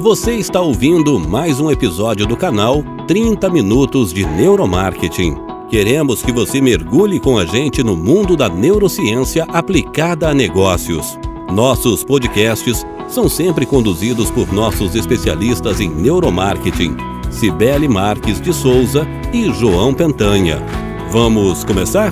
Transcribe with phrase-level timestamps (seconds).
[0.00, 5.36] Você está ouvindo mais um episódio do canal 30 Minutos de Neuromarketing.
[5.68, 11.18] Queremos que você mergulhe com a gente no mundo da neurociência aplicada a negócios.
[11.52, 16.96] Nossos podcasts são sempre conduzidos por nossos especialistas em neuromarketing,
[17.30, 20.64] Cibele Marques de Souza e João Pentanha.
[21.10, 22.10] Vamos começar?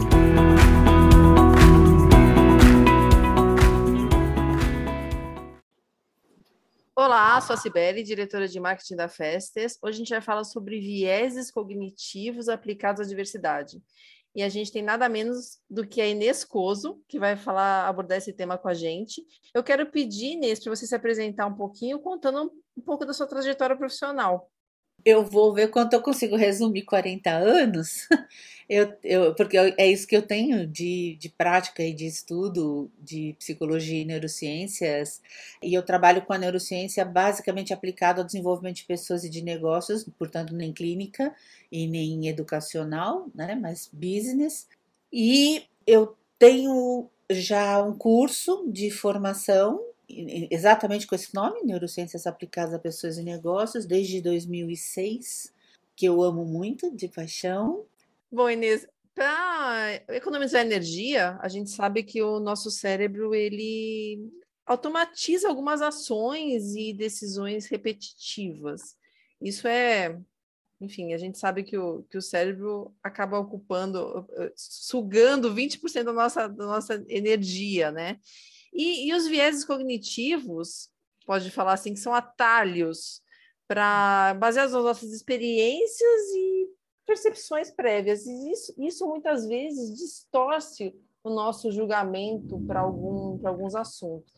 [7.49, 9.79] Sou a Cibele, diretora de marketing da Festes.
[9.83, 13.81] Hoje a gente vai falar sobre vieses cognitivos aplicados à diversidade.
[14.35, 18.19] E a gente tem nada menos do que a Inês Coso, que vai falar, abordar
[18.19, 19.25] esse tema com a gente.
[19.55, 23.27] Eu quero pedir, Inês, para você se apresentar um pouquinho, contando um pouco da sua
[23.27, 24.51] trajetória profissional
[25.05, 28.09] eu vou ver quanto eu consigo resumir 40 anos,
[28.69, 33.35] eu, eu, porque é isso que eu tenho de, de prática e de estudo de
[33.39, 35.23] psicologia e neurociências,
[35.63, 40.05] e eu trabalho com a neurociência basicamente aplicada ao desenvolvimento de pessoas e de negócios,
[40.19, 41.35] portanto, nem clínica
[41.73, 44.69] e nem educacional, né, mas business,
[45.13, 49.81] e eu tenho já um curso de formação
[50.51, 55.53] exatamente com esse nome, Neurociências Aplicadas a Pessoas e Negócios, desde 2006,
[55.95, 57.85] que eu amo muito, de paixão.
[58.31, 64.31] Bom, Inês, para economizar energia, a gente sabe que o nosso cérebro, ele
[64.67, 68.97] automatiza algumas ações e decisões repetitivas.
[69.41, 70.21] Isso é,
[70.81, 76.49] enfim, a gente sabe que o, que o cérebro acaba ocupando, sugando 20% da nossa,
[76.49, 78.19] da nossa energia, né?
[78.73, 80.91] E, e os vieses cognitivos,
[81.25, 83.23] pode falar assim, que são atalhos
[83.67, 86.58] para baseados nas nossas experiências e
[87.09, 88.27] percepções prévias.
[88.27, 94.31] E isso, isso muitas vezes distorce o nosso julgamento para algum, alguns assuntos.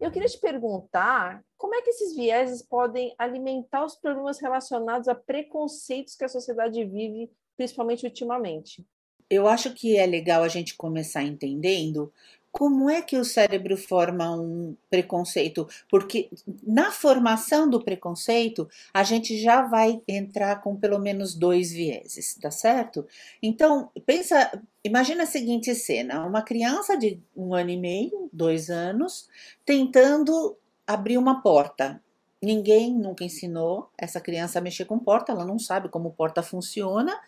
[0.00, 5.14] Eu queria te perguntar como é que esses vieses podem alimentar os problemas relacionados a
[5.14, 8.84] preconceitos que a sociedade vive, principalmente ultimamente.
[9.30, 12.12] Eu acho que é legal a gente começar entendendo
[12.56, 15.68] como é que o cérebro forma um preconceito?
[15.90, 16.30] Porque
[16.66, 22.50] na formação do preconceito, a gente já vai entrar com pelo menos dois vieses, tá
[22.50, 23.06] certo?
[23.42, 29.28] Então, pensa, imagina a seguinte cena: uma criança de um ano e meio, dois anos,
[29.62, 30.56] tentando
[30.86, 32.02] abrir uma porta.
[32.42, 37.20] Ninguém nunca ensinou essa criança a mexer com porta, ela não sabe como porta funciona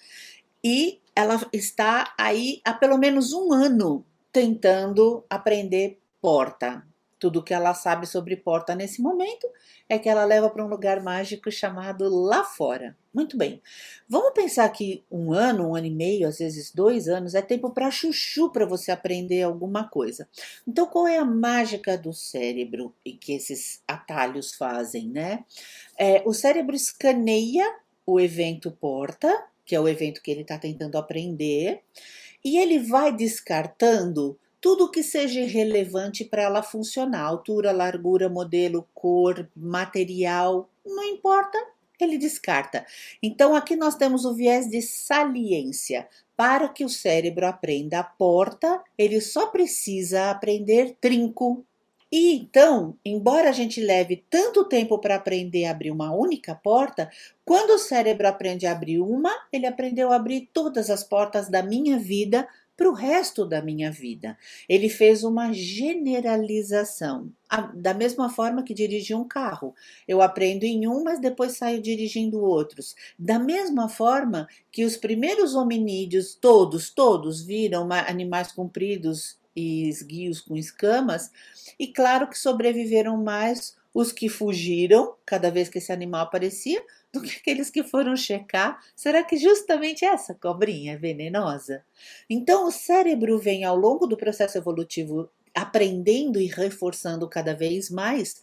[0.65, 6.85] e ela está aí há pelo menos um ano tentando aprender porta.
[7.19, 9.49] Tudo que ela sabe sobre porta nesse momento
[9.89, 12.97] é que ela leva para um lugar mágico chamado lá fora.
[13.13, 13.61] Muito bem.
[14.09, 17.71] Vamos pensar que um ano, um ano e meio, às vezes dois anos, é tempo
[17.71, 20.29] para chuchu para você aprender alguma coisa.
[20.67, 25.45] Então, qual é a mágica do cérebro e que esses atalhos fazem, né?
[25.99, 27.65] É, o cérebro escaneia
[28.07, 31.83] o evento porta, que é o evento que ele está tentando aprender
[32.45, 39.49] e ele vai descartando tudo que seja relevante para ela funcionar: altura, largura, modelo, cor,
[39.55, 41.59] material, não importa,
[42.01, 42.87] ele descarta.
[43.23, 46.09] Então aqui nós temos o viés de saliência.
[46.37, 51.65] Para que o cérebro aprenda a porta, ele só precisa aprender trinco,
[52.11, 57.11] e então, embora a gente leve tanto tempo para aprender a abrir uma única porta,
[57.45, 61.63] quando o cérebro aprende a abrir uma, ele aprendeu a abrir todas as portas da
[61.63, 62.49] minha vida
[62.79, 64.39] para o resto da minha vida.
[64.69, 67.33] Ele fez uma generalização,
[67.75, 69.75] da mesma forma que dirigir um carro.
[70.07, 72.95] Eu aprendo em um, mas depois saio dirigindo outros.
[73.19, 80.57] Da mesma forma que os primeiros hominídeos, todos, todos viram animais compridos e esguios com
[80.57, 81.31] escamas,
[81.79, 86.83] e claro que sobreviveram mais os que fugiram cada vez que esse animal aparecia
[87.13, 88.79] do que aqueles que foram checar.
[88.95, 91.83] Será que justamente essa cobrinha é venenosa?
[92.29, 98.41] Então, o cérebro vem ao longo do processo evolutivo aprendendo e reforçando cada vez mais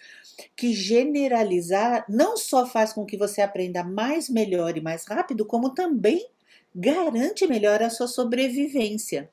[0.56, 5.69] que generalizar não só faz com que você aprenda mais, melhor e mais rápido, como
[5.69, 6.27] também
[6.75, 9.30] garante melhor a sua sobrevivência.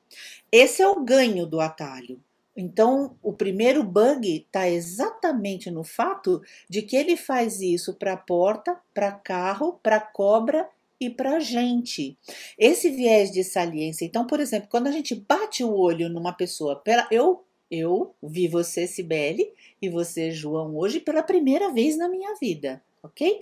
[0.51, 2.19] Esse é o ganho do atalho.
[2.55, 8.79] Então, o primeiro bug está exatamente no fato de que ele faz isso para porta,
[8.93, 10.69] para carro, para cobra
[10.99, 12.15] e para gente.
[12.57, 14.05] Esse viés de saliência.
[14.05, 16.81] Então, por exemplo, quando a gente bate o olho numa pessoa,
[17.11, 19.51] eu eu vi você, Sibeli,
[19.81, 23.41] e você, João, hoje pela primeira vez na minha vida, ok?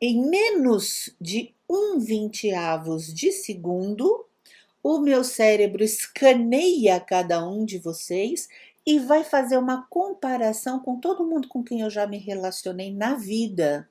[0.00, 4.26] Em menos de um vinteavos de segundo,
[4.82, 8.48] o meu cérebro escaneia cada um de vocês
[8.84, 13.14] e vai fazer uma comparação com todo mundo com quem eu já me relacionei na
[13.14, 13.88] vida.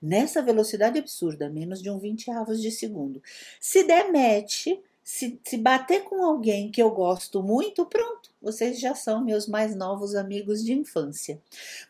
[0.00, 3.22] Nessa velocidade absurda, menos de um 20 avos de segundo.
[3.58, 4.66] Se der match,
[5.12, 9.76] se, se bater com alguém que eu gosto muito, pronto, vocês já são meus mais
[9.76, 11.38] novos amigos de infância.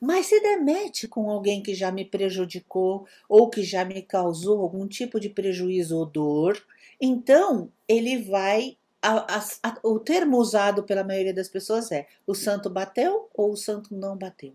[0.00, 4.88] Mas se demete com alguém que já me prejudicou ou que já me causou algum
[4.88, 6.60] tipo de prejuízo ou dor,
[7.00, 8.76] então ele vai.
[9.00, 13.52] A, a, a, o termo usado pela maioria das pessoas é o santo bateu ou
[13.52, 14.52] o santo não bateu.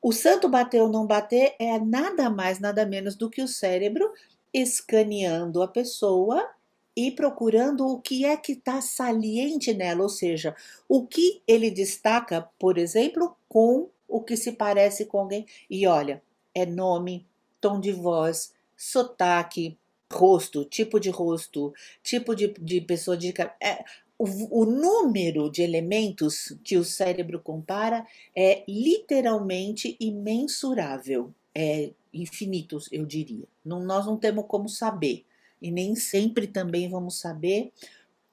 [0.00, 4.10] O santo bateu ou não bater é nada mais, nada menos do que o cérebro
[4.54, 6.48] escaneando a pessoa
[6.96, 10.54] e procurando o que é que está saliente nela, ou seja,
[10.88, 15.46] o que ele destaca, por exemplo, com o que se parece com alguém.
[15.68, 16.22] E olha,
[16.54, 17.26] é nome,
[17.60, 19.78] tom de voz, sotaque,
[20.12, 21.72] rosto, tipo de rosto,
[22.02, 23.32] tipo de, de pessoa de.
[23.62, 23.84] É,
[24.18, 33.06] o, o, número de elementos que o cérebro compara é literalmente imensurável, é infinitos, eu
[33.06, 33.46] diria.
[33.64, 35.24] Não, nós não temos como saber
[35.60, 37.72] e nem sempre também vamos saber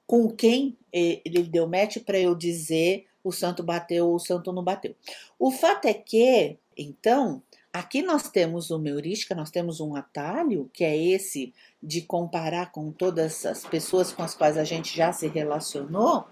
[0.06, 4.62] com quem ele deu match para eu dizer o santo bateu ou o santo não
[4.62, 4.94] bateu.
[5.38, 7.42] O fato é que, então,
[7.72, 11.52] aqui nós temos uma heurística, nós temos um atalho, que é esse
[11.82, 16.24] de comparar com todas as pessoas com as quais a gente já se relacionou,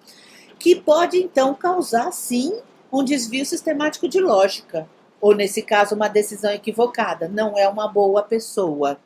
[0.58, 2.58] que pode então causar sim
[2.90, 4.88] um desvio sistemático de lógica,
[5.20, 8.98] ou nesse caso, uma decisão equivocada, não é uma boa pessoa.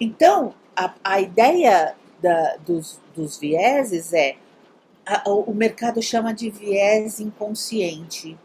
[0.00, 4.36] Então, a, a ideia da, dos, dos vieses é
[5.06, 8.36] a, o mercado chama de viés inconsciente,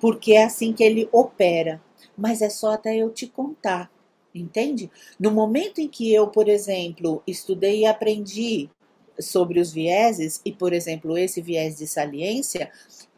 [0.00, 1.80] porque é assim que ele opera.
[2.16, 3.90] Mas é só até eu te contar,
[4.34, 4.90] entende?
[5.18, 8.68] No momento em que eu, por exemplo, estudei e aprendi
[9.20, 12.70] sobre os vieses, e, por exemplo, esse viés de saliência,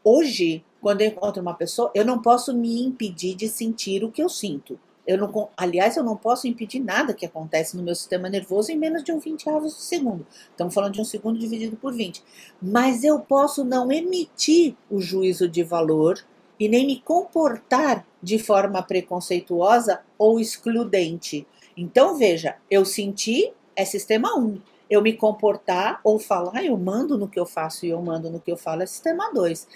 [0.03, 4.21] hoje, quando eu encontro uma pessoa, eu não posso me impedir de sentir o que
[4.21, 4.79] eu sinto.
[5.05, 8.77] Eu não, aliás, eu não posso impedir nada que acontece no meu sistema nervoso em
[8.77, 10.25] menos de um 20 avos de segundo.
[10.49, 12.23] Estamos falando de um segundo dividido por 20.
[12.61, 16.23] Mas eu posso não emitir o juízo de valor
[16.59, 21.47] e nem me comportar de forma preconceituosa ou excludente.
[21.75, 24.61] Então, veja, eu senti é sistema 1.
[24.89, 28.39] Eu me comportar ou falar, eu mando no que eu faço e eu mando no
[28.39, 29.67] que eu falo, é sistema 2.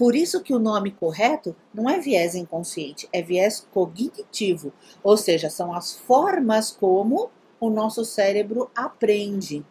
[0.00, 5.50] Por isso que o nome correto não é viés inconsciente, é viés cognitivo, ou seja,
[5.50, 7.30] são as formas como
[7.60, 9.62] o nosso cérebro aprende.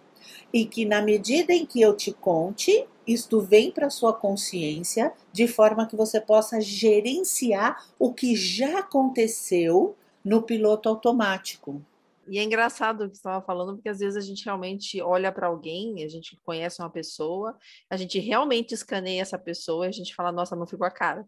[0.54, 5.48] E que na medida em que eu te conte, isto vem para sua consciência de
[5.48, 11.82] forma que você possa gerenciar o que já aconteceu no piloto automático.
[12.30, 15.32] E é engraçado o que você estava falando, porque às vezes a gente realmente olha
[15.32, 17.58] para alguém, a gente conhece uma pessoa,
[17.90, 21.26] a gente realmente escaneia essa pessoa e a gente fala, nossa, não ficou a cara.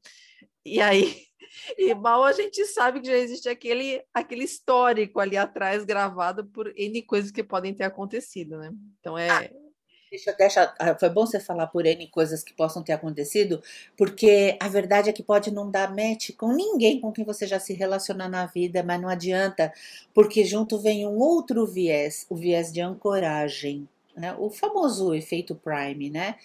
[0.65, 1.24] E aí,
[1.77, 6.71] e mal a gente sabe que já existe aquele, aquele histórico ali atrás gravado por
[6.77, 8.71] N coisas que podem ter acontecido, né?
[9.00, 9.30] Então é.
[9.30, 9.70] Ah
[10.11, 13.63] Deixa, deixa, ah, foi bom você falar por N coisas que possam ter acontecido,
[13.95, 17.61] porque a verdade é que pode não dar match com ninguém com quem você já
[17.61, 19.71] se relaciona na vida, mas não adianta,
[20.13, 23.87] porque junto vem um outro viés, o viés de ancoragem.
[24.13, 24.35] Né?
[24.37, 26.35] O famoso efeito Prime, né?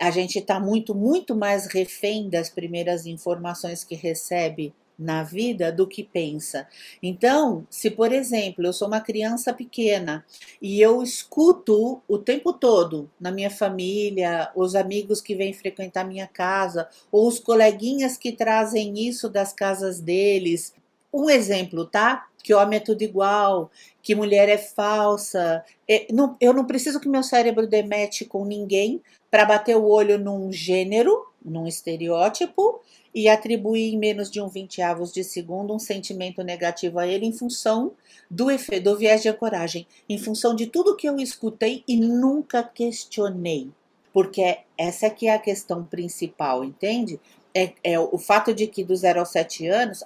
[0.00, 5.86] A gente está muito, muito mais refém das primeiras informações que recebe na vida do
[5.86, 6.66] que pensa.
[7.02, 10.24] Então, se por exemplo eu sou uma criança pequena
[10.60, 16.26] e eu escuto o tempo todo na minha família, os amigos que vêm frequentar minha
[16.26, 20.74] casa, ou os coleguinhas que trazem isso das casas deles.
[21.12, 22.26] Um exemplo, tá?
[22.42, 23.70] Que homem é tudo igual,
[24.02, 25.64] que mulher é falsa.
[25.88, 26.06] É,
[26.40, 31.31] eu não preciso que meu cérebro demete com ninguém para bater o olho num gênero,
[31.44, 32.80] num estereótipo
[33.14, 37.32] e atribuir em menos de um vinteavos de segundo um sentimento negativo a ele em
[37.32, 37.92] função
[38.30, 42.62] do efeito, do viés de ancoragem, em função de tudo que eu escutei e nunca
[42.62, 43.70] questionei.
[44.12, 47.20] Porque essa aqui é a questão principal, entende?
[47.54, 50.02] É, é, o fato de que do 0 aos 7 anos.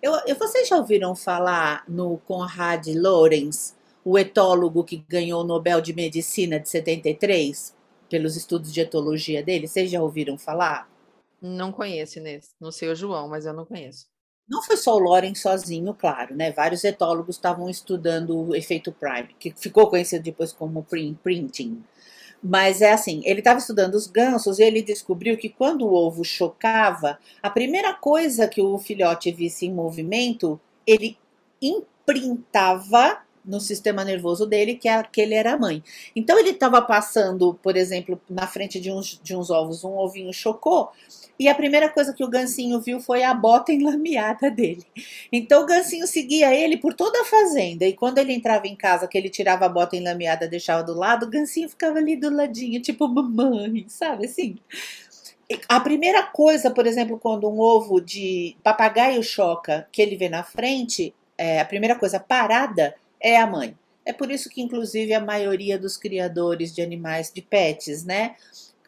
[0.00, 3.74] Eu, eu, vocês já ouviram falar no Conrad Lorenz,
[4.04, 7.74] o etólogo que ganhou o Nobel de Medicina de 73,
[8.14, 9.66] pelos estudos de etologia dele?
[9.66, 10.88] Vocês já ouviram falar?
[11.42, 12.50] Não conheço, Inês.
[12.60, 14.06] Não sei o João, mas eu não conheço.
[14.48, 16.52] Não foi só o Loren sozinho, claro, né?
[16.52, 20.86] Vários etólogos estavam estudando o efeito Prime, que ficou conhecido depois como
[21.24, 21.82] printing.
[22.40, 26.22] Mas é assim, ele estava estudando os gansos e ele descobriu que quando o ovo
[26.22, 31.18] chocava, a primeira coisa que o filhote visse em movimento, ele
[31.60, 35.82] imprintava no sistema nervoso dele que, é, que ele era mãe.
[36.16, 40.32] Então ele estava passando, por exemplo, na frente de uns, de uns ovos, um ovinho
[40.32, 40.90] chocou,
[41.38, 44.84] e a primeira coisa que o Gancinho viu foi a bota enlameada dele.
[45.32, 47.84] Então o Gancinho seguia ele por toda a fazenda.
[47.84, 51.26] E quando ele entrava em casa, que ele tirava a bota enlameada, deixava do lado,
[51.26, 54.56] o Gancinho ficava ali do ladinho, tipo mamãe, sabe assim?
[55.68, 60.42] A primeira coisa, por exemplo, quando um ovo de papagaio choca, que ele vê na
[60.42, 63.74] frente, é, a primeira coisa parada é a mãe.
[64.04, 68.36] É por isso que, inclusive, a maioria dos criadores de animais, de pets, né,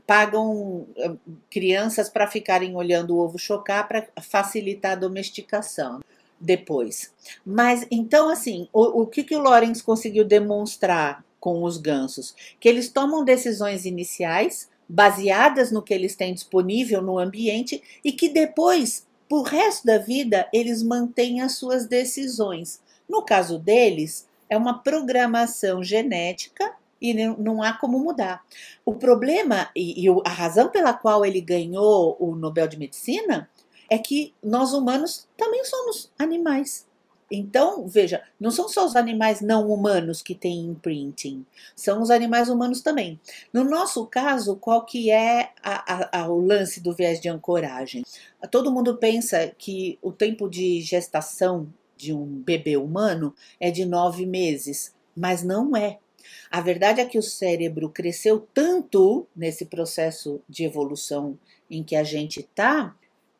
[0.07, 1.15] pagam eh,
[1.51, 6.01] crianças para ficarem olhando o ovo chocar para facilitar a domesticação
[6.39, 7.13] depois.
[7.45, 12.35] Mas então, assim, o, o que, que o Lorenz conseguiu demonstrar com os gansos?
[12.61, 18.29] Que eles tomam decisões iniciais baseadas no que eles têm disponível no ambiente e que
[18.29, 22.81] depois, por resto da vida, eles mantêm as suas decisões.
[23.09, 28.45] No caso deles, é uma programação genética e não há como mudar.
[28.85, 33.49] O problema e, a razão pela qual ele ganhou o Nobel de Medicina
[33.89, 36.87] é que nós humanos também somos animais.
[37.31, 42.49] Então, veja, não são só os animais não humanos que têm imprinting, são os animais
[42.49, 43.21] humanos também.
[43.53, 48.05] No nosso caso, qual que é a, a, o lance do viés de ancoragem?
[48.51, 54.27] Todo mundo pensa que o tempo de gestação de um bebê humano é de nove
[54.27, 55.99] meses, mas não é.
[56.51, 61.39] A verdade é que o cérebro cresceu tanto nesse processo de evolução
[61.71, 62.95] em que a gente está,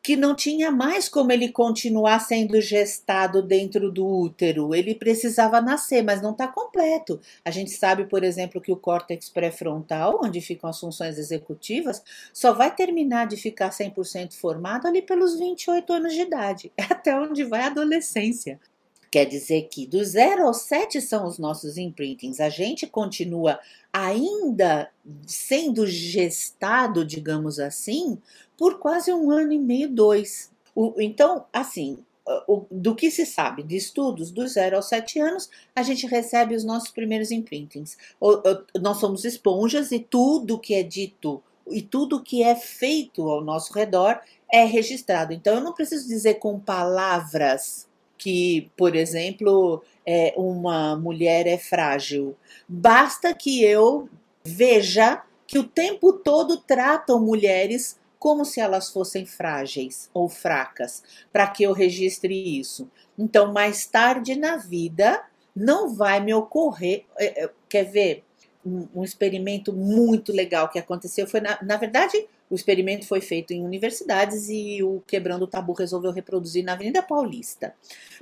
[0.07, 4.73] que não tinha mais como ele continuar sendo gestado dentro do útero.
[4.73, 7.19] Ele precisava nascer, mas não está completo.
[7.43, 12.53] A gente sabe, por exemplo, que o córtex pré-frontal, onde ficam as funções executivas, só
[12.53, 16.71] vai terminar de ficar 100% formado ali pelos 28 anos de idade.
[16.89, 18.61] Até onde vai a adolescência.
[19.09, 22.39] Quer dizer que do 0 ao 7 são os nossos imprintings.
[22.39, 23.59] A gente continua
[23.91, 24.89] ainda
[25.25, 28.17] sendo gestado, digamos assim,
[28.57, 30.51] por quase um ano e meio, dois.
[30.75, 31.99] O, então, assim,
[32.47, 36.55] o, do que se sabe de estudos, do 0 aos 7 anos, a gente recebe
[36.55, 37.97] os nossos primeiros imprintings.
[38.19, 38.41] O,
[38.79, 43.73] nós somos esponjas e tudo que é dito e tudo que é feito ao nosso
[43.73, 44.19] redor
[44.51, 45.33] é registrado.
[45.33, 47.87] Então, eu não preciso dizer com palavras
[48.17, 52.35] que, por exemplo, é, uma mulher é frágil.
[52.67, 54.09] Basta que eu
[54.43, 61.47] veja que o tempo todo tratam mulheres como se elas fossem frágeis ou fracas, para
[61.47, 62.89] que eu registre isso.
[63.17, 65.23] Então, mais tarde na vida,
[65.55, 67.05] não vai me ocorrer.
[67.17, 68.23] É, é, quer ver?
[68.65, 73.63] Um, experimento muito legal que aconteceu foi, na, na verdade, o experimento foi feito em
[73.63, 77.73] universidades e o Quebrando o Tabu resolveu reproduzir na Avenida Paulista.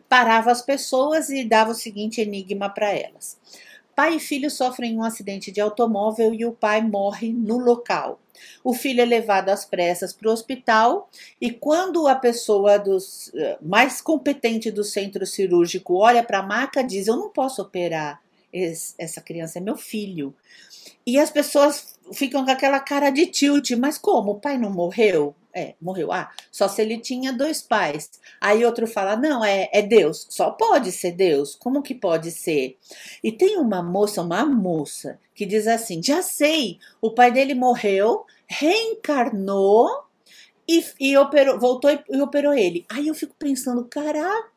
[0.10, 3.38] Parava as pessoas e dava o seguinte enigma para elas.
[3.96, 8.20] Pai e filho sofrem um acidente de automóvel e o pai morre no local.
[8.62, 13.58] O filho é levado às pressas para o hospital e quando a pessoa dos, eh,
[13.62, 19.22] mais competente do centro cirúrgico olha para a maca, diz: Eu não posso operar, essa
[19.22, 20.36] criança é meu filho.
[21.05, 24.31] E as pessoas ficam com aquela cara de tilt, mas como?
[24.31, 25.35] O pai não morreu?
[25.53, 26.12] É, morreu.
[26.12, 28.12] Ah, só se ele tinha dois pais.
[28.41, 30.27] Aí outro fala: não, é, é Deus.
[30.29, 31.55] Só pode ser Deus.
[31.55, 32.77] Como que pode ser?
[33.24, 38.25] E tem uma moça, uma moça, que diz assim: já sei, o pai dele morreu,
[38.45, 39.89] reencarnou
[40.67, 42.85] e, e operou, voltou e, e operou ele.
[42.89, 44.50] Aí eu fico pensando: caraca,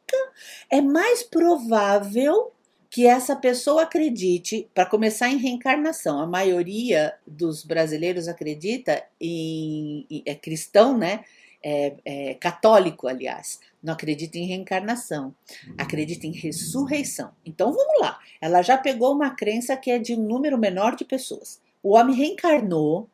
[0.69, 2.53] é mais provável
[2.91, 10.35] que essa pessoa acredite, para começar em reencarnação, a maioria dos brasileiros acredita em, é
[10.35, 11.25] cristão, né?
[11.61, 15.35] É, é, católico, aliás, não acredita em reencarnação,
[15.77, 17.33] acredita em ressurreição.
[17.45, 21.05] Então vamos lá, ela já pegou uma crença que é de um número menor de
[21.05, 21.61] pessoas.
[21.83, 23.09] O homem reencarnou,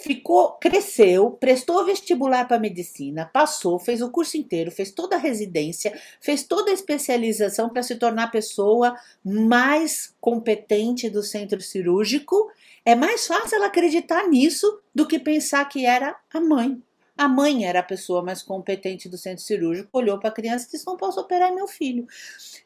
[0.00, 5.98] ficou, cresceu, prestou vestibular para medicina, passou, fez o curso inteiro, fez toda a residência,
[6.20, 12.50] fez toda a especialização para se tornar a pessoa mais competente do centro cirúrgico.
[12.84, 16.82] É mais fácil ela acreditar nisso do que pensar que era a mãe.
[17.16, 20.70] A mãe era a pessoa mais competente do centro cirúrgico, olhou para a criança e
[20.72, 22.06] disse: Não posso operar meu filho.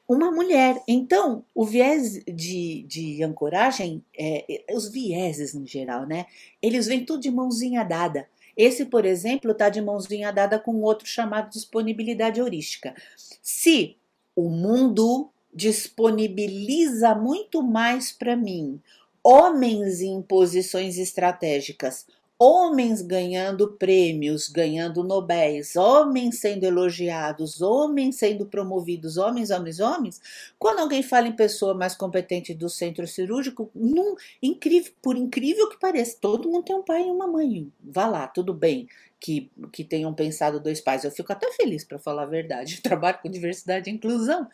[0.09, 0.81] Uma mulher.
[0.87, 6.27] Então, o viés de, de ancoragem, é, os vieses no geral, né?
[6.63, 8.29] Eles vêm tudo de mãozinha dada.
[8.57, 12.95] Esse, por exemplo, está de mãozinha dada com outro chamado disponibilidade heurística.
[13.43, 13.97] Se
[14.35, 18.81] o mundo disponibiliza muito mais para mim
[19.23, 22.07] homens em posições estratégicas
[22.39, 30.21] homens ganhando prêmios, ganhando nobéis, homens sendo elogiados, homens sendo promovidos, homens, homens, homens,
[30.59, 35.79] quando alguém fala em pessoa mais competente do centro cirúrgico, num, incrível, por incrível que
[35.79, 37.73] pareça, todo mundo tem um pai e uma mãe.
[37.83, 38.87] Vá lá, tudo bem
[39.19, 41.05] que, que tenham pensado dois pais.
[41.05, 42.77] Eu fico até feliz, para falar a verdade.
[42.77, 44.47] Eu trabalho com diversidade e inclusão.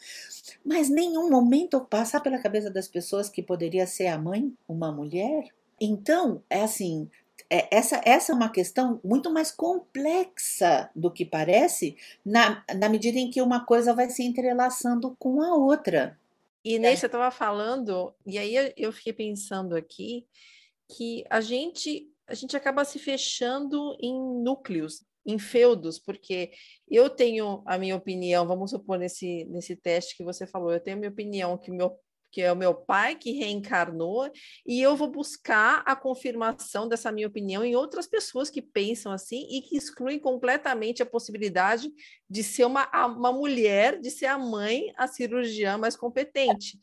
[0.64, 5.48] Mas nenhum momento passar pela cabeça das pessoas que poderia ser a mãe uma mulher.
[5.80, 7.10] Então, é assim,
[7.70, 13.30] essa, essa é uma questão muito mais complexa do que parece, na, na medida em
[13.30, 16.18] que uma coisa vai se entrelaçando com a outra.
[16.64, 20.26] E nesse você estava falando, e aí eu fiquei pensando aqui,
[20.88, 26.52] que a gente, a gente acaba se fechando em núcleos, em feudos, porque
[26.88, 30.96] eu tenho a minha opinião, vamos supor nesse, nesse teste que você falou, eu tenho
[30.96, 31.98] a minha opinião que meu
[32.32, 34.30] que é o meu pai que reencarnou,
[34.66, 39.46] e eu vou buscar a confirmação dessa minha opinião em outras pessoas que pensam assim
[39.50, 41.92] e que excluem completamente a possibilidade
[42.28, 46.78] de ser uma, uma mulher, de ser a mãe, a cirurgiã mais competente.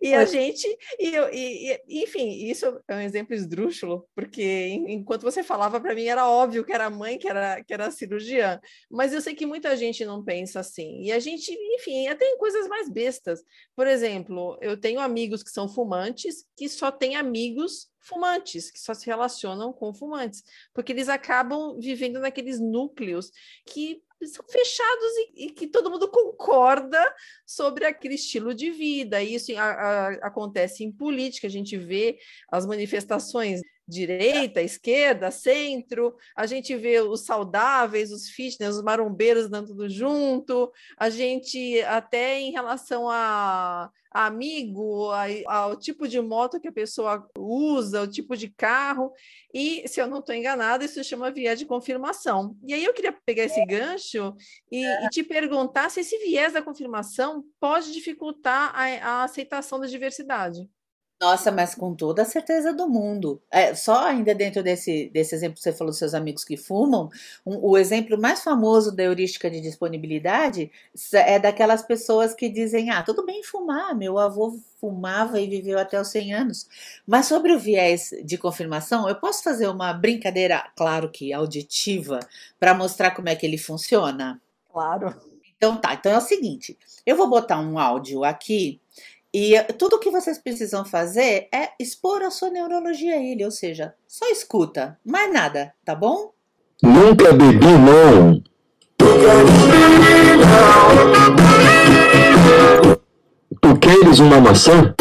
[0.00, 0.66] E a gente,
[0.98, 6.28] e, e, enfim, isso é um exemplo esdrúxulo, porque enquanto você falava para mim era
[6.28, 9.76] óbvio que era a mãe, que era, que era cirurgiã, mas eu sei que muita
[9.76, 11.02] gente não pensa assim.
[11.02, 13.42] E a gente, enfim, até em coisas mais bestas.
[13.74, 18.94] Por exemplo, eu tenho amigos que são fumantes que só têm amigos fumantes, que só
[18.94, 20.42] se relacionam com fumantes,
[20.74, 23.30] porque eles acabam vivendo naqueles núcleos
[23.66, 27.00] que são fechados e, e, que todo mundo concorda
[27.46, 29.22] sobre aquele estilo de vida.
[29.22, 32.18] Isso a, a, acontece em política, a gente vê
[32.50, 39.68] as manifestações direita, esquerda, centro, a gente vê os saudáveis, os fitness, os marombeiros dando
[39.68, 45.10] tudo junto, a gente até em relação a amigo,
[45.46, 49.12] ao tipo de moto que a pessoa usa, o tipo de carro,
[49.52, 52.56] e se eu não estou enganada, isso chama viés de confirmação.
[52.66, 54.34] E aí eu queria pegar esse gancho
[54.70, 59.86] e, e te perguntar se esse viés da confirmação pode dificultar a, a aceitação da
[59.86, 60.68] diversidade.
[61.22, 63.40] Nossa, mas com toda a certeza do mundo.
[63.48, 67.08] É, só ainda dentro desse, desse exemplo que você falou dos seus amigos que fumam,
[67.46, 70.68] um, o exemplo mais famoso da heurística de disponibilidade
[71.12, 76.00] é daquelas pessoas que dizem: ah, tudo bem fumar, meu avô fumava e viveu até
[76.00, 76.66] os 100 anos.
[77.06, 82.18] Mas sobre o viés de confirmação, eu posso fazer uma brincadeira, claro que auditiva,
[82.58, 84.42] para mostrar como é que ele funciona?
[84.72, 85.14] Claro.
[85.56, 88.81] Então tá, então é o seguinte, eu vou botar um áudio aqui
[89.34, 93.50] e tudo o que vocês precisam fazer é expor a sua neurologia a ele, ou
[93.50, 96.32] seja, só escuta, mais nada, tá bom?
[96.82, 98.42] Nunca bebi, não.
[103.60, 104.94] Tu queres uma maçã?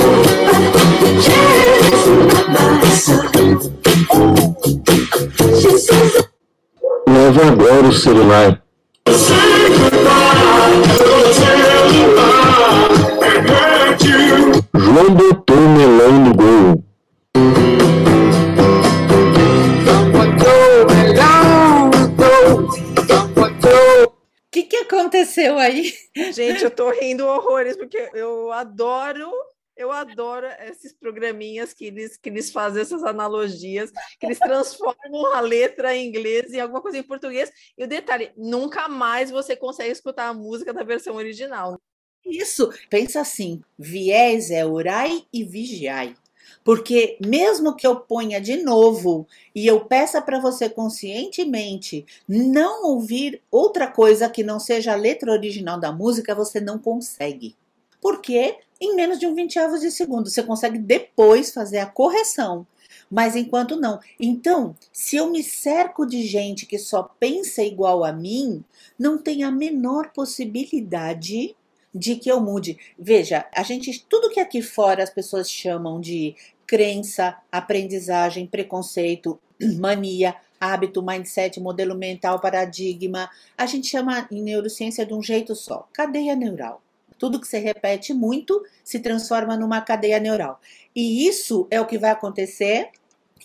[7.07, 8.61] Leva agora o celular.
[14.73, 16.83] João botou o melão no gol.
[24.05, 25.93] O que, que aconteceu aí?
[26.33, 29.31] Gente, eu tô rindo horrores, porque eu adoro
[29.81, 35.39] eu adoro esses programinhas que eles, que eles fazem essas analogias, que eles transformam a
[35.39, 37.51] letra em inglês em alguma coisa em português.
[37.75, 41.81] E o detalhe, nunca mais você consegue escutar a música da versão original.
[42.25, 46.15] Isso, pensa assim: viés é orai e vigiai.
[46.63, 53.41] Porque mesmo que eu ponha de novo e eu peça para você conscientemente não ouvir
[53.49, 57.55] outra coisa que não seja a letra original da música, você não consegue.
[57.99, 62.65] Porque em menos de um vinteavos de segundo você consegue depois fazer a correção.
[63.09, 63.99] Mas enquanto não.
[64.19, 68.63] Então, se eu me cerco de gente que só pensa igual a mim,
[68.97, 71.55] não tem a menor possibilidade
[71.93, 72.77] de que eu mude.
[72.97, 79.39] Veja, a gente, tudo que aqui fora as pessoas chamam de crença, aprendizagem, preconceito,
[79.79, 85.87] mania, hábito, mindset, modelo mental, paradigma, a gente chama em neurociência de um jeito só,
[85.91, 86.81] cadeia neural.
[87.17, 90.59] Tudo que você repete muito se transforma numa cadeia neural.
[90.95, 92.89] E isso é o que vai acontecer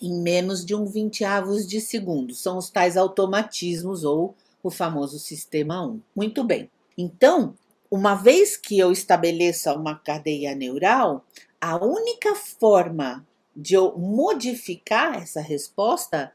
[0.01, 2.35] em menos de um vinteavos de segundo.
[2.35, 6.01] São os tais automatismos ou o famoso sistema 1.
[6.15, 6.71] Muito bem.
[6.97, 7.55] Então,
[7.91, 11.25] uma vez que eu estabeleça uma cadeia neural,
[11.61, 16.33] a única forma de eu modificar essa resposta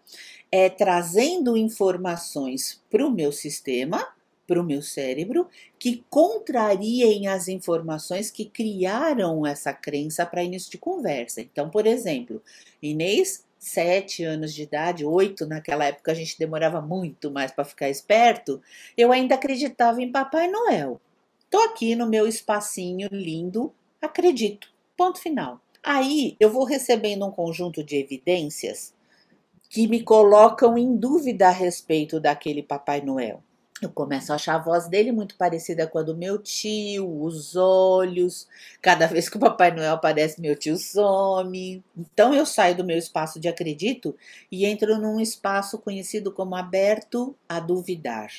[0.51, 4.07] é trazendo informações para o meu sistema,
[4.47, 5.47] para o meu cérebro,
[5.79, 11.41] que contrariem as informações que criaram essa crença para início de conversa.
[11.41, 12.41] Então, por exemplo,
[12.81, 17.89] Inês sete anos de idade, oito, naquela época a gente demorava muito mais para ficar
[17.89, 18.59] esperto,
[18.97, 20.99] eu ainda acreditava em Papai Noel.
[21.51, 24.69] Tô aqui no meu espacinho lindo, acredito.
[24.95, 25.59] Ponto final.
[25.83, 28.93] Aí eu vou recebendo um conjunto de evidências
[29.69, 33.43] que me colocam em dúvida a respeito daquele Papai Noel.
[33.81, 37.57] Eu começo a achar a voz dele muito parecida com a do meu tio, os
[37.57, 38.47] olhos.
[38.81, 41.83] Cada vez que o Papai Noel aparece, meu tio some.
[41.97, 44.15] Então eu saio do meu espaço de acredito
[44.49, 48.29] e entro num espaço conhecido como aberto a duvidar.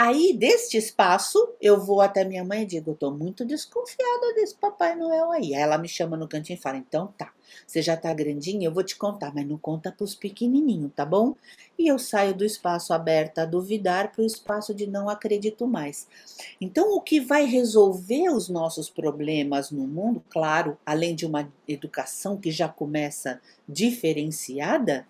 [0.00, 4.94] Aí, deste espaço, eu vou até minha mãe e digo: tô muito desconfiada desse Papai
[4.94, 5.56] Noel aí.
[5.56, 7.32] Aí ela me chama no cantinho e fala: Então tá,
[7.66, 11.34] você já tá grandinha, eu vou te contar, mas não conta pros pequenininhos, tá bom?
[11.76, 16.06] E eu saio do espaço aberto a duvidar para o espaço de não acredito mais.
[16.60, 22.36] Então, o que vai resolver os nossos problemas no mundo, claro, além de uma educação
[22.36, 25.08] que já começa diferenciada,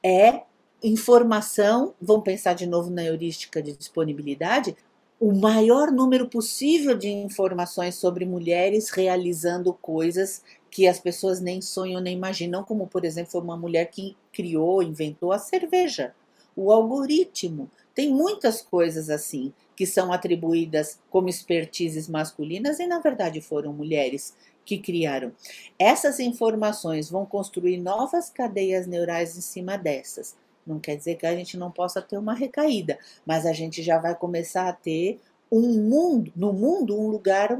[0.00, 0.42] é
[0.82, 4.76] informação, vamos pensar de novo na heurística de disponibilidade,
[5.20, 12.00] o maior número possível de informações sobre mulheres realizando coisas que as pessoas nem sonham
[12.00, 16.14] nem imaginam, como por exemplo uma mulher que criou, inventou a cerveja,
[16.54, 17.68] o algoritmo.
[17.94, 24.36] Tem muitas coisas assim que são atribuídas como expertises masculinas e na verdade foram mulheres
[24.64, 25.32] que criaram.
[25.78, 30.36] Essas informações vão construir novas cadeias neurais em cima dessas.
[30.68, 33.98] Não quer dizer que a gente não possa ter uma recaída, mas a gente já
[33.98, 35.18] vai começar a ter
[35.50, 37.58] um mundo, no mundo, um lugar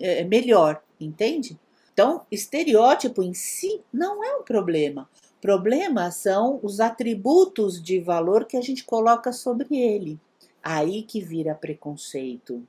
[0.00, 1.58] é, melhor, entende?
[1.92, 5.08] Então, estereótipo em si não é um problema.
[5.40, 10.18] Problema são os atributos de valor que a gente coloca sobre ele.
[10.62, 12.62] Aí que vira preconceito.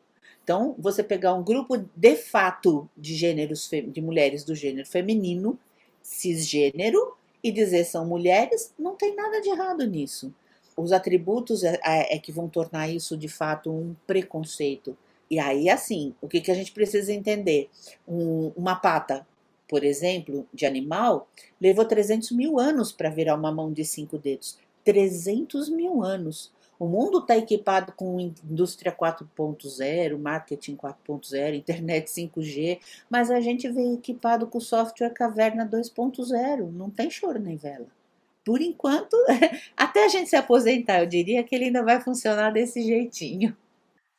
[0.44, 5.60] Então, você pegar um grupo de fato de gêneros de mulheres do gênero feminino,
[6.02, 7.17] cisgênero,
[7.48, 10.34] e dizer são mulheres, não tem nada de errado nisso.
[10.76, 14.98] Os atributos é, é, é que vão tornar isso de fato um preconceito.
[15.32, 17.70] E aí, assim, o que, que a gente precisa entender?
[18.08, 19.26] Um, uma pata,
[19.68, 21.28] por exemplo, de animal,
[21.60, 24.58] levou 300 mil anos para virar uma mão de cinco dedos.
[24.84, 26.52] 300 mil anos.
[26.80, 33.96] O mundo está equipado com indústria 4.0, marketing 4.0, internet 5G, mas a gente vem
[33.96, 36.72] equipado com software caverna 2.0.
[36.72, 37.88] Não tem choro nem vela.
[38.46, 39.16] Por enquanto,
[39.76, 43.56] até a gente se aposentar, eu diria que ele ainda vai funcionar desse jeitinho.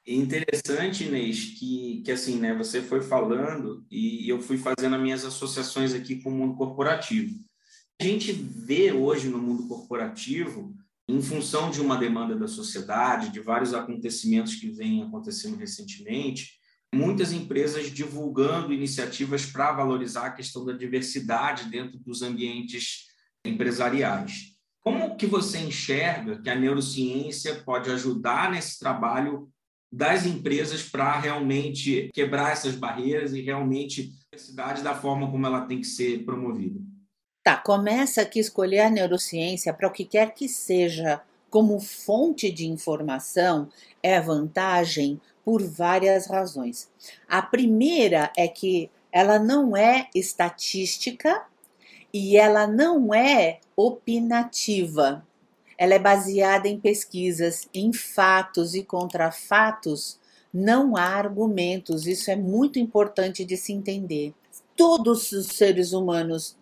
[0.07, 5.25] Interessante, Inês, que, que assim, né, você foi falando e eu fui fazendo as minhas
[5.25, 7.39] associações aqui com o mundo corporativo.
[8.01, 10.75] A gente vê hoje no mundo corporativo
[11.09, 16.59] em função de uma demanda da sociedade, de vários acontecimentos que vêm acontecendo recentemente,
[16.95, 23.07] muitas empresas divulgando iniciativas para valorizar a questão da diversidade dentro dos ambientes
[23.45, 24.55] empresariais.
[24.81, 29.51] Como que você enxerga que a neurociência pode ajudar nesse trabalho
[29.91, 35.67] das empresas para realmente quebrar essas barreiras e realmente a diversidade da forma como ela
[35.67, 36.81] tem que ser promovida?
[37.49, 42.67] Tá, começa aqui escolher a neurociência para o que quer que seja como fonte de
[42.67, 43.71] informação
[44.03, 46.91] é vantagem por várias razões.
[47.27, 51.43] A primeira é que ela não é estatística
[52.13, 55.27] e ela não é opinativa.
[55.79, 60.21] Ela é baseada em pesquisas, em fatos e contra fatos.
[60.53, 64.35] Não há argumentos, isso é muito importante de se entender.
[64.77, 66.58] Todos os seres humanos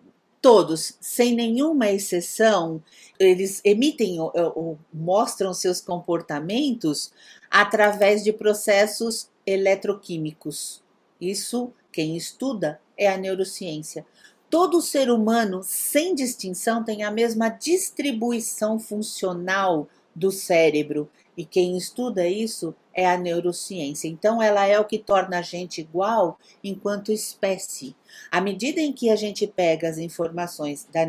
[0.47, 2.81] todos, sem nenhuma exceção,
[3.19, 7.11] eles emitem ou, ou mostram seus comportamentos
[7.51, 10.85] através de processos eletroquímicos.
[11.21, 14.07] Isso, quem estuda, é a neurociência.
[14.49, 21.11] Todo ser humano, sem distinção, tem a mesma distribuição funcional do cérebro.
[21.37, 24.09] E quem estuda isso é a neurociência.
[24.09, 27.95] Então, ela é o que torna a gente igual enquanto espécie.
[28.31, 31.05] À medida em que a gente pega as informações da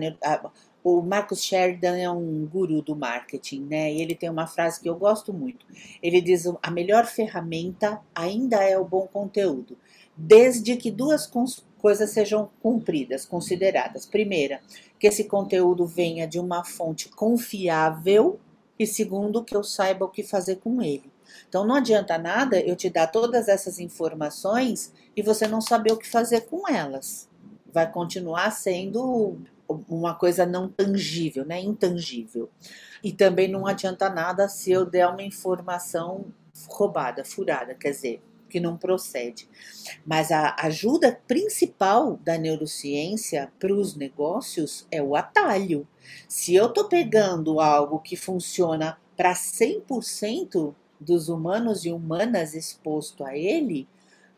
[0.84, 3.92] o Marcus Sheridan é um guru do marketing, né?
[3.92, 5.66] E ele tem uma frase que eu gosto muito.
[6.02, 9.78] Ele diz: a melhor ferramenta ainda é o bom conteúdo,
[10.16, 11.30] desde que duas
[11.78, 14.06] coisas sejam cumpridas, consideradas.
[14.06, 14.62] Primeira,
[14.98, 18.40] que esse conteúdo venha de uma fonte confiável
[18.80, 21.12] e segundo, que eu saiba o que fazer com ele.
[21.48, 25.98] Então não adianta nada eu te dar todas essas informações e você não saber o
[25.98, 27.30] que fazer com elas.
[27.72, 29.38] Vai continuar sendo
[29.90, 31.60] uma coisa não tangível, né?
[31.60, 32.50] Intangível.
[33.04, 36.26] E também não adianta nada se eu der uma informação
[36.70, 39.48] roubada, furada, quer dizer, que não procede.
[40.06, 45.88] Mas a ajuda principal da neurociência para os negócios é o atalho.
[46.28, 53.38] Se eu estou pegando algo que funciona para 100% dos humanos e humanas exposto a
[53.38, 53.88] ele,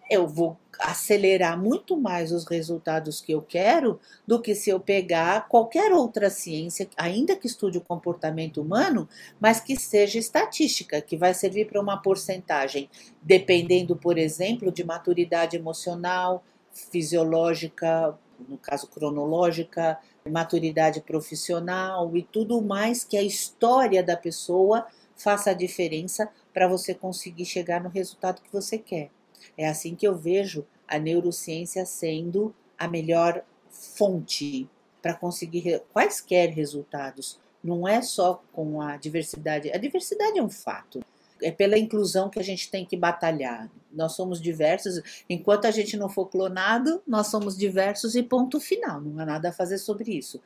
[0.09, 5.47] eu vou acelerar muito mais os resultados que eu quero do que se eu pegar
[5.47, 9.07] qualquer outra ciência, ainda que estude o comportamento humano,
[9.39, 12.89] mas que seja estatística, que vai servir para uma porcentagem,
[13.21, 18.17] dependendo, por exemplo, de maturidade emocional, fisiológica,
[18.47, 25.53] no caso cronológica, maturidade profissional e tudo mais que a história da pessoa faça a
[25.53, 29.09] diferença para você conseguir chegar no resultado que você quer.
[29.57, 34.67] É assim que eu vejo a neurociência sendo a melhor fonte
[35.01, 37.39] para conseguir quaisquer resultados.
[37.63, 39.71] Não é só com a diversidade.
[39.71, 40.99] A diversidade é um fato.
[41.41, 43.71] É pela inclusão que a gente tem que batalhar.
[43.89, 45.23] Nós somos diversos.
[45.29, 48.99] Enquanto a gente não for clonado, nós somos diversos e ponto final.
[48.99, 50.41] Não há nada a fazer sobre isso.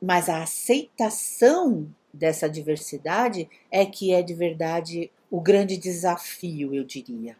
[0.00, 7.36] Mas a aceitação dessa diversidade é que é de verdade o grande desafio, eu diria.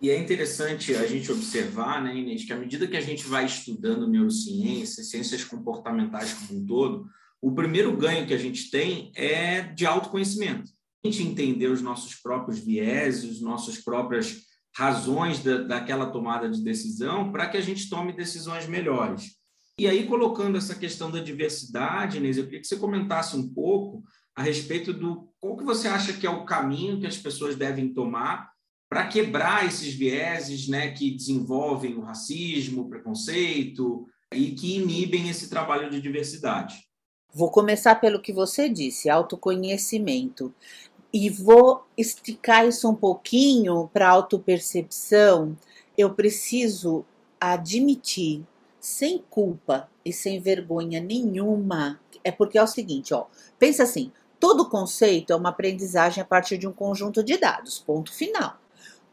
[0.00, 3.46] E é interessante a gente observar, né, Inês, que à medida que a gente vai
[3.46, 7.06] estudando neurociência, ciências comportamentais como um todo,
[7.40, 10.70] o primeiro ganho que a gente tem é de autoconhecimento.
[11.04, 14.42] A gente entender os nossos próprios vieses, as nossas próprias
[14.76, 19.36] razões da, daquela tomada de decisão para que a gente tome decisões melhores.
[19.78, 24.04] E aí, colocando essa questão da diversidade, Inês, eu queria que você comentasse um pouco
[24.34, 27.92] a respeito do qual que você acha que é o caminho que as pessoas devem
[27.92, 28.52] tomar
[28.88, 35.48] para quebrar esses vieses né, que desenvolvem o racismo, o preconceito e que inibem esse
[35.48, 36.76] trabalho de diversidade.
[37.32, 40.54] Vou começar pelo que você disse, autoconhecimento.
[41.12, 45.56] E vou esticar isso um pouquinho para autopercepção.
[45.96, 47.04] Eu preciso
[47.40, 48.42] admitir,
[48.80, 53.26] sem culpa e sem vergonha nenhuma, é porque é o seguinte, ó,
[53.58, 54.10] pensa assim,
[54.44, 58.58] todo conceito é uma aprendizagem a partir de um conjunto de dados, ponto final.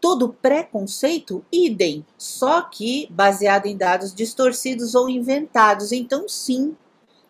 [0.01, 5.93] Todo preconceito, idem, só que baseado em dados distorcidos ou inventados.
[5.93, 6.75] Então, sim,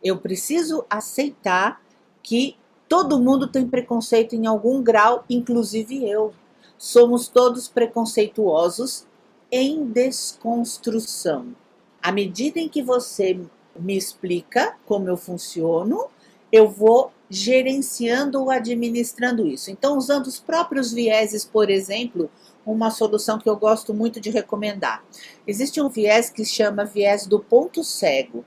[0.04, 1.80] eu preciso aceitar
[2.24, 2.58] que
[2.90, 6.34] todo mundo tem preconceito em algum grau, inclusive eu.
[6.80, 9.06] Somos todos preconceituosos
[9.52, 11.56] em desconstrução.
[12.02, 13.40] À medida em que você
[13.80, 16.06] me explica como eu funciono,
[16.52, 19.72] eu vou gerenciando ou administrando isso.
[19.72, 22.30] Então, usando os próprios vieses, por exemplo,
[22.66, 25.02] uma solução que eu gosto muito de recomendar.
[25.48, 28.44] Existe um viés que chama viés do ponto cego.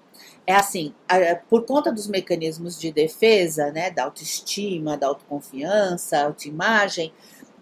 [0.46, 0.94] É assim,
[1.48, 7.10] por conta dos mecanismos de defesa, né, da autoestima, da autoconfiança, autoimagem,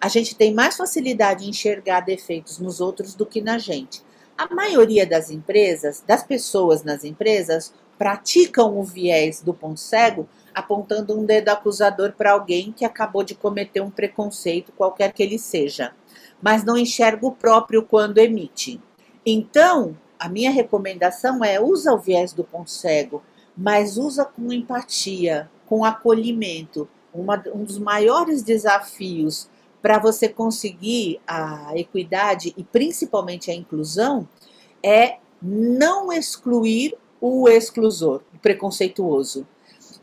[0.01, 4.03] a gente tem mais facilidade em enxergar defeitos nos outros do que na gente.
[4.37, 11.19] A maioria das empresas, das pessoas nas empresas, praticam o viés do ponto cego apontando
[11.19, 15.93] um dedo acusador para alguém que acabou de cometer um preconceito, qualquer que ele seja
[16.43, 18.81] mas não enxerga o próprio quando emite.
[19.25, 23.23] Então, a minha recomendação é usa o viés do ponto cego,
[23.57, 26.89] mas usa com empatia, com acolhimento.
[27.15, 29.49] Uma, um dos maiores desafios
[29.81, 34.29] para você conseguir a equidade e principalmente a inclusão
[34.83, 39.47] é não excluir o exclusor, o preconceituoso.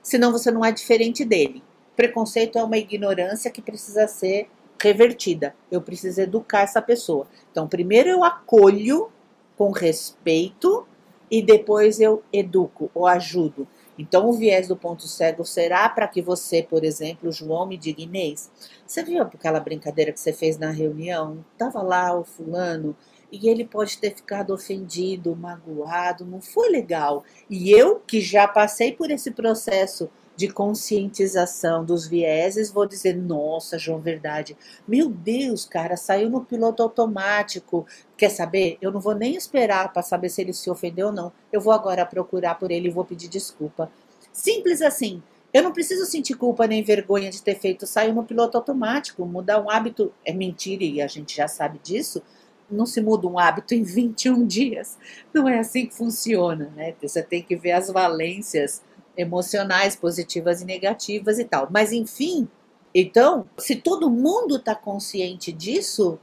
[0.09, 1.61] Senão você não é diferente dele.
[1.95, 4.49] Preconceito é uma ignorância que precisa ser
[4.81, 5.53] revertida.
[5.71, 7.27] Eu preciso educar essa pessoa.
[7.51, 9.11] Então, primeiro eu acolho
[9.55, 10.87] com respeito
[11.29, 13.67] e depois eu educo ou ajudo.
[13.99, 18.01] Então, o viés do ponto cego será para que você, por exemplo, João, me diga,
[18.01, 18.49] Inês,
[18.87, 21.45] você viu aquela brincadeira que você fez na reunião?
[21.55, 22.95] Tava lá o fulano
[23.31, 27.23] e ele pode ter ficado ofendido, magoado, não foi legal.
[27.49, 33.77] E eu, que já passei por esse processo de conscientização dos vieses, vou dizer, nossa,
[33.77, 34.55] João, verdade.
[34.87, 37.85] Meu Deus, cara, saiu no piloto automático.
[38.15, 38.77] Quer saber?
[38.81, 41.31] Eu não vou nem esperar para saber se ele se ofendeu ou não.
[41.51, 43.91] Eu vou agora procurar por ele e vou pedir desculpa.
[44.31, 45.21] Simples assim.
[45.53, 49.25] Eu não preciso sentir culpa nem vergonha de ter feito saiu no piloto automático.
[49.25, 52.21] Mudar um hábito é mentira e a gente já sabe disso.
[52.71, 54.97] Não se muda um hábito em 21 dias.
[55.33, 56.93] Não é assim que funciona, né?
[57.01, 58.81] Você tem que ver as valências
[59.17, 61.67] emocionais, positivas e negativas e tal.
[61.71, 62.47] Mas enfim,
[62.93, 66.19] então, se todo mundo está consciente disso,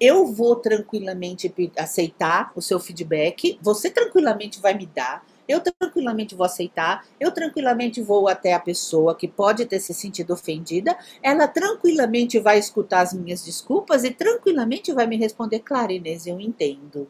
[0.00, 6.44] eu vou tranquilamente aceitar o seu feedback, você tranquilamente vai me dar, eu tranquilamente vou
[6.46, 12.38] aceitar, eu tranquilamente vou até a pessoa que pode ter se sentido ofendida, ela tranquilamente
[12.38, 17.08] vai escutar as minhas desculpas e tranquilamente vai me responder: Claro, Inês, eu entendo.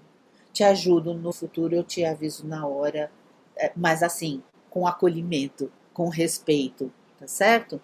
[0.52, 3.10] Te ajudo no futuro, eu te aviso na hora,
[3.56, 7.80] é, mas assim, com acolhimento, com respeito, tá certo?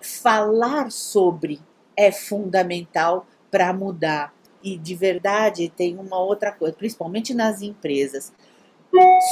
[0.00, 1.60] Falar sobre
[1.96, 4.34] é fundamental para mudar.
[4.62, 8.32] E de verdade tem uma outra coisa, principalmente nas empresas,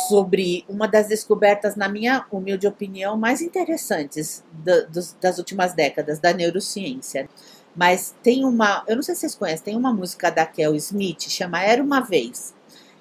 [0.08, 4.42] sobre uma das descobertas, na minha humilde opinião, mais interessantes
[4.90, 7.28] dos, das últimas décadas da neurociência.
[7.74, 11.28] Mas tem uma, eu não sei se vocês conhecem, tem uma música da Kel Smith,
[11.28, 12.54] chama Era uma Vez.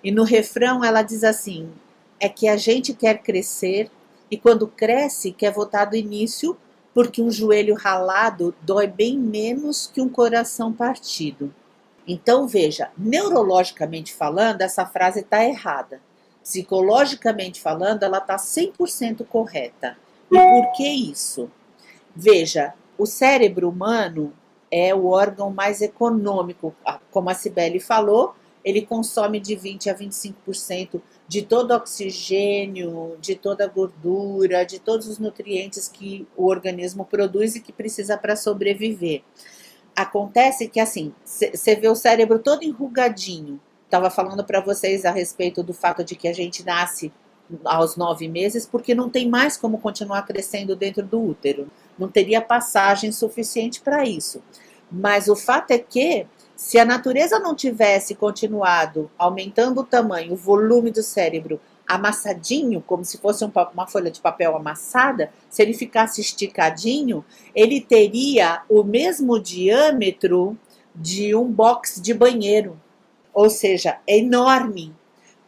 [0.03, 1.71] E no refrão ela diz assim:
[2.19, 3.89] é que a gente quer crescer
[4.29, 6.57] e quando cresce quer voltar do início
[6.93, 11.53] porque um joelho ralado dói bem menos que um coração partido.
[12.07, 16.01] Então veja, neurologicamente falando, essa frase está errada.
[16.49, 19.95] Psicologicamente falando, ela está 100% correta.
[20.31, 21.47] E por que isso?
[22.15, 24.33] Veja, o cérebro humano
[24.71, 26.73] é o órgão mais econômico,
[27.11, 28.33] como a Cibele falou,
[28.65, 34.79] ele consome de 20 a 25% de todo o oxigênio, de toda a gordura, de
[34.79, 39.21] todos os nutrientes que o organismo produz e que precisa para sobreviver.
[39.95, 43.59] Acontece que assim, você vê o cérebro todo enrugadinho.
[43.89, 47.11] Estava falando para vocês a respeito do fato de que a gente nasce
[47.65, 51.67] aos nove meses porque não tem mais como continuar crescendo dentro do útero.
[51.97, 54.43] Não teria passagem suficiente para isso.
[54.91, 60.37] Mas o fato é que se a natureza não tivesse continuado aumentando o tamanho, o
[60.37, 65.73] volume do cérebro amassadinho, como se fosse um, uma folha de papel amassada, se ele
[65.73, 67.25] ficasse esticadinho,
[67.55, 70.55] ele teria o mesmo diâmetro
[70.95, 72.79] de um box de banheiro.
[73.39, 74.93] Ou seja, é enorme.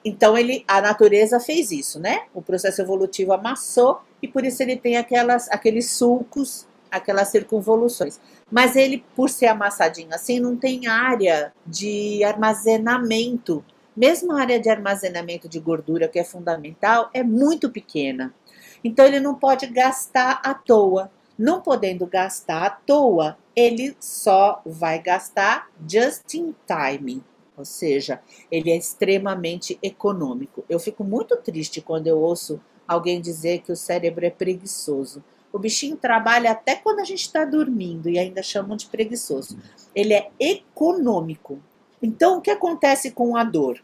[0.05, 2.21] Então ele, a natureza fez isso, né?
[2.33, 8.17] O processo evolutivo amassou e por isso ele tem aquelas, aqueles sulcos, aquelas circunvoluções.
[8.49, 13.61] Mas ele, por ser amassadinho assim, não tem área de armazenamento.
[13.93, 18.33] Mesmo a área de armazenamento de gordura, que é fundamental, é muito pequena.
[18.81, 21.11] Então ele não pode gastar à toa.
[21.37, 27.21] Não podendo gastar à toa, ele só vai gastar just in time.
[27.61, 28.19] Ou seja,
[28.51, 30.65] ele é extremamente econômico.
[30.67, 35.23] Eu fico muito triste quando eu ouço alguém dizer que o cérebro é preguiçoso.
[35.53, 39.59] O bichinho trabalha até quando a gente está dormindo e ainda chamam de preguiçoso.
[39.93, 41.59] Ele é econômico.
[42.01, 43.79] Então, o que acontece com a dor?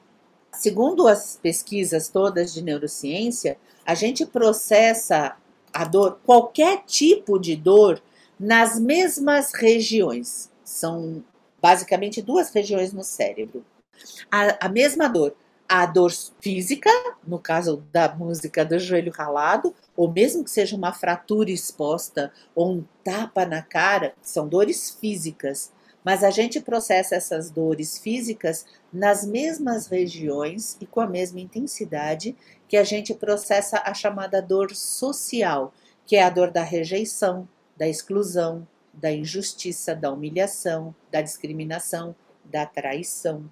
[0.51, 5.37] Segundo as pesquisas todas de neurociência, a gente processa
[5.71, 8.01] a dor, qualquer tipo de dor,
[8.39, 10.49] nas mesmas regiões.
[10.63, 11.23] São
[11.61, 13.65] basicamente duas regiões no cérebro.
[14.31, 15.35] A, a mesma dor
[15.67, 16.89] a dor física,
[17.25, 22.71] no caso da música do joelho ralado, ou mesmo que seja uma fratura exposta ou
[22.71, 25.71] um tapa na cara, são dores físicas.
[26.05, 32.33] Mas a gente processa essas dores físicas nas mesmas regiões e com a mesma intensidade
[32.69, 35.73] que a gente processa a chamada dor social,
[36.05, 38.65] que é a dor da rejeição, da exclusão,
[38.99, 43.49] da injustiça, da humilhação, da discriminação, da traição.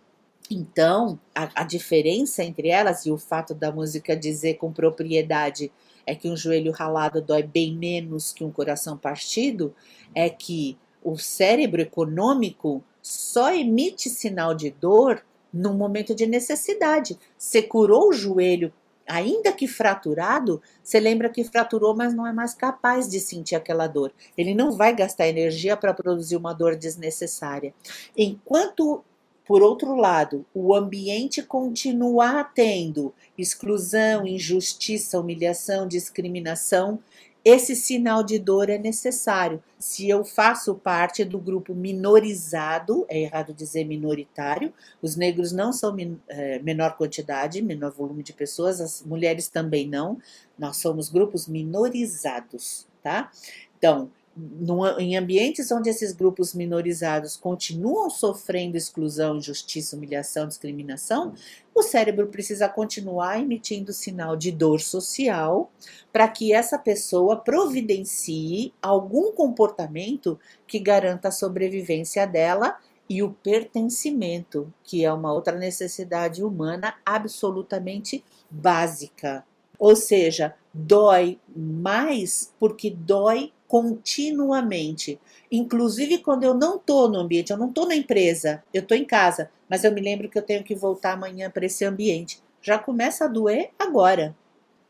[0.49, 5.71] Então, a, a, diferença entre elas e o fato da música dizer com propriedade
[6.05, 9.73] é que um joelho ralado dói bem menos que um coração partido,
[10.13, 17.17] é que o cérebro econômico só emite sinal de dor no momento de necessidade.
[17.37, 18.71] Você curou o joelho,
[19.07, 23.87] ainda que fraturado, você lembra que fraturou, mas não é mais capaz de sentir aquela
[23.87, 24.11] dor.
[24.37, 27.73] Ele não vai gastar energia para produzir uma dor desnecessária.
[28.17, 29.03] Enquanto
[29.45, 36.99] por outro lado, o ambiente continuar tendo exclusão, injustiça, humilhação, discriminação,
[37.45, 39.63] esse sinal de dor é necessário.
[39.77, 45.95] Se eu faço parte do grupo minorizado, é errado dizer minoritário, os negros não são
[46.27, 50.17] é, menor quantidade, menor volume de pessoas, as mulheres também não,
[50.57, 53.31] nós somos grupos minorizados, tá?
[53.77, 61.33] Então, no, em ambientes onde esses grupos minorizados continuam sofrendo exclusão, injustiça, humilhação, discriminação,
[61.73, 65.71] o cérebro precisa continuar emitindo sinal de dor social
[66.11, 72.77] para que essa pessoa providencie algum comportamento que garanta a sobrevivência dela
[73.09, 79.45] e o pertencimento, que é uma outra necessidade humana absolutamente básica.
[79.77, 85.19] Ou seja, dói mais porque dói continuamente.
[85.51, 89.05] Inclusive quando eu não estou no ambiente, eu não estou na empresa, eu estou em
[89.05, 92.41] casa, mas eu me lembro que eu tenho que voltar amanhã para esse ambiente.
[92.61, 94.35] Já começa a doer agora.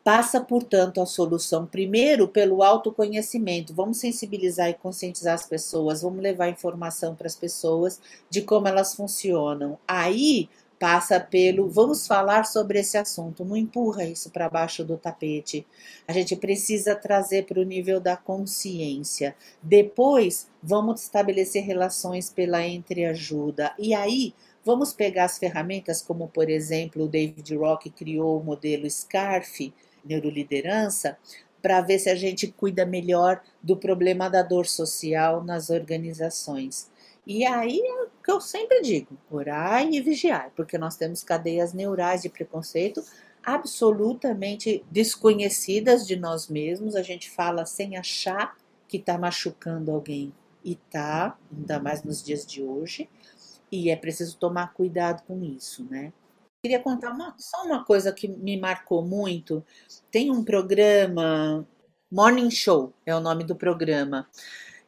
[0.03, 3.73] Passa, portanto, a solução primeiro pelo autoconhecimento.
[3.73, 7.99] Vamos sensibilizar e conscientizar as pessoas, vamos levar informação para as pessoas
[8.29, 9.79] de como elas funcionam.
[9.87, 10.47] Aí
[10.79, 15.65] passa pelo vamos falar sobre esse assunto, não empurra isso para baixo do tapete.
[16.07, 19.35] A gente precisa trazer para o nível da consciência.
[19.61, 23.73] Depois, vamos estabelecer relações pela entreajuda.
[23.79, 28.89] E aí, vamos pegar as ferramentas como, por exemplo, o David Rock criou o modelo
[28.89, 29.73] SCARF,
[30.03, 31.17] neuroliderança,
[31.61, 36.91] para ver se a gente cuida melhor do problema da dor social nas organizações.
[37.25, 41.73] E aí é o que eu sempre digo: orar e vigiar, porque nós temos cadeias
[41.73, 43.03] neurais de preconceito
[43.43, 46.95] absolutamente desconhecidas de nós mesmos.
[46.95, 48.55] A gente fala sem achar
[48.87, 53.07] que está machucando alguém e tá, ainda mais nos dias de hoje.
[53.71, 56.11] E é preciso tomar cuidado com isso, né?
[56.63, 59.63] Queria contar uma, só uma coisa que me marcou muito.
[60.09, 61.67] Tem um programa,
[62.11, 64.27] Morning Show é o nome do programa.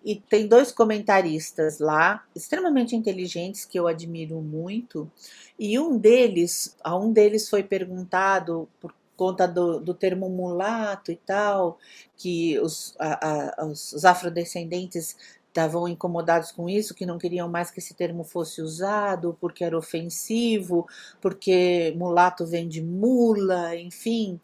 [0.04, 5.12] E tem dois comentaristas lá, extremamente inteligentes, que eu admiro muito.
[5.60, 11.16] E um deles, a um deles foi perguntado por conta do, do termo mulato e
[11.16, 11.80] tal,
[12.16, 15.18] que os, a, a, os afrodescendentes
[15.48, 19.76] estavam incomodados com isso, que não queriam mais que esse termo fosse usado, porque era
[19.78, 20.88] ofensivo,
[21.20, 24.40] porque mulato vem de mula, enfim.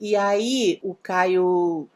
[0.00, 1.88] E aí o Caio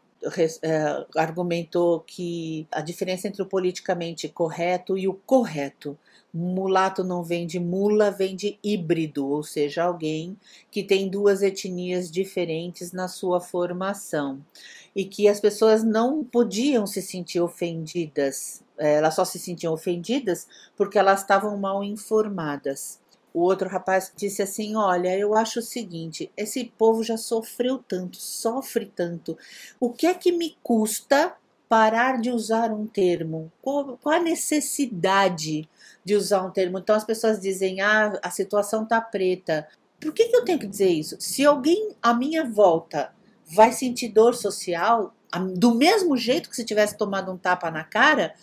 [1.17, 5.99] argumentou que a diferença entre o politicamente correto e o correto.
[6.35, 10.35] Mulato não vem de mula, vem de híbrido, ou seja, alguém
[10.71, 14.41] que tem duas etnias diferentes na sua formação
[14.97, 20.47] e que as pessoas não podiam se sentir ofendidas, é, elas só se sentiam ofendidas
[20.77, 23.02] porque elas estavam mal informadas.
[23.35, 28.17] O outro rapaz disse assim: Olha, eu acho o seguinte, esse povo já sofreu tanto,
[28.19, 29.37] sofre tanto.
[29.81, 31.35] O que é que me custa
[31.69, 33.51] parar de usar um termo?
[33.63, 35.69] Qual, qual, a necessidade
[36.05, 36.79] de usar um termo?
[36.79, 39.67] Então as pessoas dizem: ah, a situação tá preta.
[39.99, 41.17] Por que, que eu tenho que dizer isso?
[41.21, 43.15] Se alguém à minha volta
[43.47, 45.15] vai sentir dor social
[45.57, 48.35] do mesmo jeito que se tivesse tomado um tapa na cara,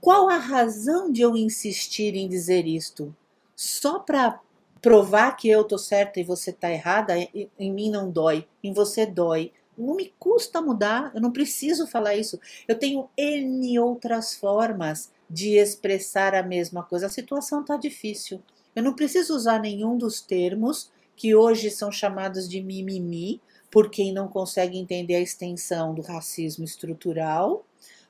[0.00, 3.14] qual a razão de eu insistir em dizer isto?
[3.56, 4.38] Só para
[4.82, 9.06] provar que eu tô certa e você tá errada, em mim não dói, em você
[9.06, 9.52] dói.
[9.76, 12.38] Não me custa mudar, eu não preciso falar isso.
[12.68, 17.06] Eu tenho N outras formas de expressar a mesma coisa.
[17.06, 18.42] A situação tá difícil.
[18.74, 23.40] Eu não preciso usar nenhum dos termos que hoje são chamados de mimimi,
[23.70, 27.64] por quem não consegue entender a extensão do racismo estrutural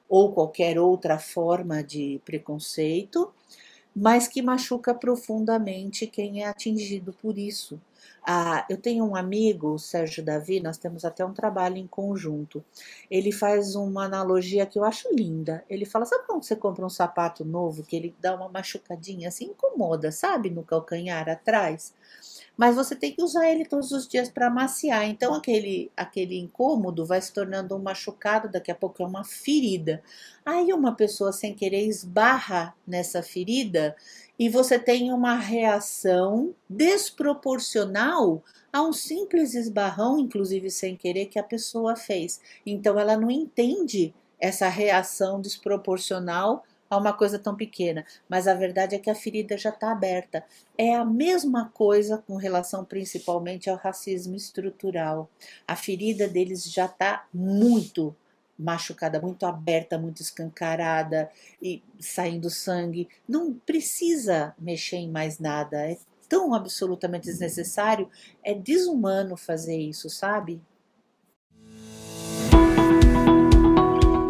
[0.09, 3.33] ou qualquer outra forma de preconceito,
[3.97, 7.81] mas que machuca profundamente quem é atingido por isso.
[8.29, 12.63] Ah, eu tenho um amigo, o Sérgio Davi, nós temos até um trabalho em conjunto.
[13.11, 15.65] Ele faz uma analogia que eu acho linda.
[15.71, 19.47] Ele fala: sabe quando você compra um sapato novo que ele dá uma machucadinha assim,
[19.47, 21.95] incomoda, sabe, no calcanhar atrás?
[22.57, 25.05] Mas você tem que usar ele todos os dias para amaciar.
[25.09, 30.03] Então aquele aquele incômodo vai se tornando um machucado, daqui a pouco é uma ferida.
[30.45, 33.95] Aí uma pessoa sem querer esbarra nessa ferida
[34.39, 38.43] e você tem uma reação desproporcional
[38.73, 42.41] a um simples esbarrão, inclusive sem querer, que a pessoa fez.
[42.65, 48.95] Então ela não entende essa reação desproporcional a uma coisa tão pequena, mas a verdade
[48.95, 50.45] é que a ferida já está aberta.
[50.77, 55.29] É a mesma coisa com relação principalmente ao racismo estrutural.
[55.67, 58.15] A ferida deles já está muito
[58.59, 61.31] machucada, muito aberta, muito escancarada
[61.61, 63.09] e saindo sangue.
[63.29, 65.91] Não precisa mexer em mais nada.
[65.91, 68.09] É tão absolutamente desnecessário,
[68.43, 70.61] é desumano fazer isso, sabe?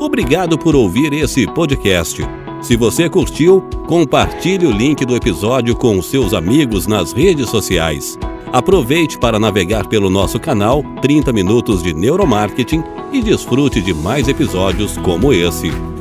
[0.00, 2.20] Obrigado por ouvir esse podcast.
[2.61, 8.18] Se você curtiu, compartilhe o link do episódio com seus amigos nas redes sociais.
[8.52, 12.82] Aproveite para navegar pelo nosso canal 30 Minutos de Neuromarketing
[13.12, 15.95] e desfrute de mais episódios como esse.